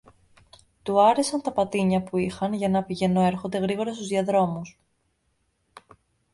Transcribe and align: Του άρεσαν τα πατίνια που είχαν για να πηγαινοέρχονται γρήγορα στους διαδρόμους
Του 0.83 1.01
άρεσαν 1.07 1.41
τα 1.41 1.51
πατίνια 1.51 2.03
που 2.03 2.17
είχαν 2.17 2.53
για 2.53 2.69
να 2.69 2.83
πηγαινοέρχονται 2.83 3.57
γρήγορα 3.57 3.93
στους 3.93 4.07
διαδρόμους 4.07 4.79